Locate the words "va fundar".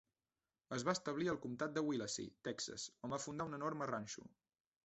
3.17-3.51